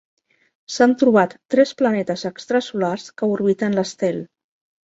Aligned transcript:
S'han 0.75 0.95
trobat 1.01 1.35
tres 1.55 1.75
planetes 1.83 2.25
extrasolars 2.31 3.07
que 3.21 3.31
orbiten 3.37 3.81
l'estel. 3.83 4.23